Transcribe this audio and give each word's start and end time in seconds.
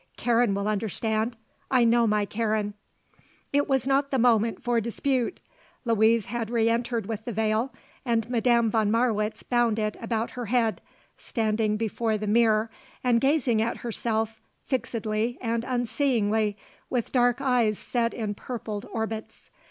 Karen 0.17 0.55
will 0.55 0.67
understand. 0.67 1.37
I 1.69 1.83
know 1.83 2.07
my 2.07 2.25
Karen." 2.25 2.73
It 3.53 3.69
was 3.69 3.85
not 3.85 4.09
the 4.09 4.17
moment 4.17 4.63
for 4.63 4.81
dispute. 4.81 5.39
Louise 5.85 6.25
had 6.25 6.49
re 6.49 6.69
entered 6.69 7.05
with 7.05 7.23
the 7.25 7.31
veil 7.31 7.71
and 8.03 8.27
Madame 8.27 8.71
von 8.71 8.89
Marwitz 8.89 9.43
bound 9.43 9.77
it 9.77 9.95
about 10.01 10.31
her 10.31 10.47
head, 10.47 10.81
standing 11.19 11.77
before 11.77 12.17
the 12.17 12.25
mirror, 12.25 12.71
and 13.03 13.21
gazing 13.21 13.61
at 13.61 13.77
herself, 13.85 14.41
fixedly 14.65 15.37
and 15.39 15.63
unseeingly, 15.63 16.57
with 16.89 17.11
dark 17.11 17.39
eyes 17.39 17.77
set 17.77 18.11
in 18.15 18.33
purpled 18.33 18.87
orbits. 18.91 19.51